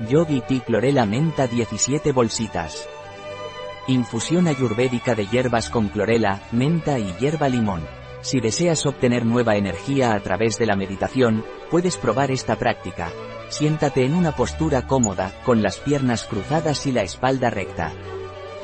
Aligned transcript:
Yogi 0.00 0.42
Tea 0.42 0.60
Clorela 0.60 1.06
Menta 1.06 1.46
17 1.46 2.12
bolsitas. 2.12 2.86
Infusión 3.88 4.46
ayurvédica 4.46 5.14
de 5.14 5.26
hierbas 5.26 5.70
con 5.70 5.88
clorela, 5.88 6.42
menta 6.52 6.98
y 6.98 7.14
hierba 7.18 7.48
limón. 7.48 7.82
Si 8.20 8.40
deseas 8.40 8.84
obtener 8.84 9.24
nueva 9.24 9.56
energía 9.56 10.12
a 10.12 10.20
través 10.20 10.58
de 10.58 10.66
la 10.66 10.76
meditación, 10.76 11.46
puedes 11.70 11.96
probar 11.96 12.30
esta 12.30 12.56
práctica. 12.56 13.10
Siéntate 13.48 14.04
en 14.04 14.14
una 14.14 14.32
postura 14.32 14.86
cómoda, 14.86 15.32
con 15.46 15.62
las 15.62 15.78
piernas 15.78 16.24
cruzadas 16.24 16.86
y 16.86 16.92
la 16.92 17.02
espalda 17.02 17.48
recta. 17.48 17.92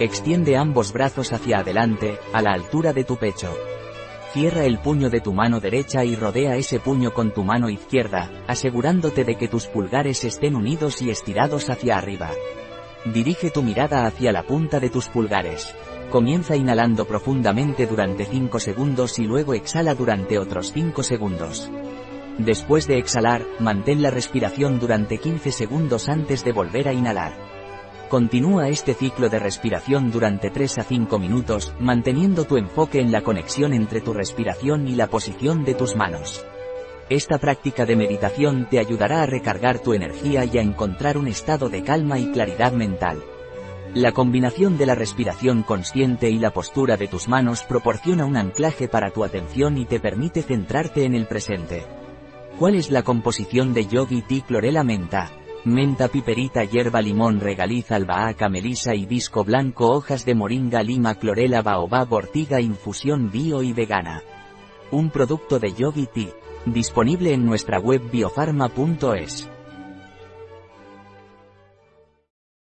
Extiende 0.00 0.58
ambos 0.58 0.92
brazos 0.92 1.32
hacia 1.32 1.60
adelante, 1.60 2.18
a 2.34 2.42
la 2.42 2.52
altura 2.52 2.92
de 2.92 3.04
tu 3.04 3.16
pecho. 3.16 3.56
Cierra 4.32 4.64
el 4.64 4.78
puño 4.78 5.10
de 5.10 5.20
tu 5.20 5.34
mano 5.34 5.60
derecha 5.60 6.06
y 6.06 6.16
rodea 6.16 6.56
ese 6.56 6.80
puño 6.80 7.12
con 7.12 7.34
tu 7.34 7.44
mano 7.44 7.68
izquierda, 7.68 8.30
asegurándote 8.46 9.24
de 9.24 9.36
que 9.36 9.46
tus 9.46 9.66
pulgares 9.66 10.24
estén 10.24 10.56
unidos 10.56 11.02
y 11.02 11.10
estirados 11.10 11.68
hacia 11.68 11.98
arriba. 11.98 12.30
Dirige 13.04 13.50
tu 13.50 13.62
mirada 13.62 14.06
hacia 14.06 14.32
la 14.32 14.42
punta 14.44 14.80
de 14.80 14.88
tus 14.88 15.08
pulgares. 15.08 15.74
Comienza 16.10 16.56
inhalando 16.56 17.04
profundamente 17.04 17.86
durante 17.86 18.24
5 18.24 18.58
segundos 18.58 19.18
y 19.18 19.24
luego 19.24 19.52
exhala 19.52 19.94
durante 19.94 20.38
otros 20.38 20.72
5 20.72 21.02
segundos. 21.02 21.70
Después 22.38 22.86
de 22.86 22.96
exhalar, 22.96 23.44
mantén 23.60 24.00
la 24.00 24.08
respiración 24.08 24.80
durante 24.80 25.18
15 25.18 25.52
segundos 25.52 26.08
antes 26.08 26.42
de 26.42 26.52
volver 26.52 26.88
a 26.88 26.94
inhalar. 26.94 27.51
Continúa 28.12 28.68
este 28.68 28.92
ciclo 28.92 29.30
de 29.30 29.38
respiración 29.38 30.10
durante 30.10 30.50
3 30.50 30.80
a 30.80 30.84
5 30.84 31.18
minutos, 31.18 31.72
manteniendo 31.80 32.44
tu 32.44 32.58
enfoque 32.58 33.00
en 33.00 33.10
la 33.10 33.22
conexión 33.22 33.72
entre 33.72 34.02
tu 34.02 34.12
respiración 34.12 34.86
y 34.86 34.96
la 34.96 35.06
posición 35.06 35.64
de 35.64 35.72
tus 35.72 35.96
manos. 35.96 36.44
Esta 37.08 37.38
práctica 37.38 37.86
de 37.86 37.96
meditación 37.96 38.68
te 38.68 38.78
ayudará 38.78 39.22
a 39.22 39.26
recargar 39.26 39.78
tu 39.78 39.94
energía 39.94 40.44
y 40.44 40.58
a 40.58 40.60
encontrar 40.60 41.16
un 41.16 41.26
estado 41.26 41.70
de 41.70 41.84
calma 41.84 42.18
y 42.18 42.30
claridad 42.32 42.72
mental. 42.72 43.24
La 43.94 44.12
combinación 44.12 44.76
de 44.76 44.84
la 44.84 44.94
respiración 44.94 45.62
consciente 45.62 46.28
y 46.28 46.38
la 46.38 46.50
postura 46.50 46.98
de 46.98 47.08
tus 47.08 47.28
manos 47.28 47.62
proporciona 47.62 48.26
un 48.26 48.36
anclaje 48.36 48.88
para 48.88 49.10
tu 49.10 49.24
atención 49.24 49.78
y 49.78 49.86
te 49.86 50.00
permite 50.00 50.42
centrarte 50.42 51.06
en 51.06 51.14
el 51.14 51.26
presente. 51.26 51.86
¿Cuál 52.58 52.74
es 52.74 52.90
la 52.90 53.04
composición 53.04 53.72
de 53.72 53.86
Yogi 53.86 54.20
Tea 54.20 54.44
Clorela 54.46 54.84
Menta? 54.84 55.30
Menta 55.64 56.08
piperita 56.08 56.64
hierba 56.64 57.00
limón 57.00 57.38
regaliza 57.38 57.94
albahaca 57.94 58.48
melisa 58.48 58.96
hibisco 58.96 59.44
blanco 59.44 59.92
hojas 59.92 60.24
de 60.24 60.34
moringa 60.34 60.82
lima 60.82 61.14
clorela 61.14 61.62
baobab 61.62 62.12
ortiga 62.12 62.60
infusión 62.60 63.30
bio 63.30 63.62
y 63.62 63.72
vegana. 63.72 64.24
Un 64.90 65.10
producto 65.10 65.60
de 65.60 65.72
Yogi 65.72 66.08
Tea. 66.12 66.32
Disponible 66.66 67.32
en 67.32 67.46
nuestra 67.46 67.78
web 67.78 68.02
biofarma.es. 68.10 69.48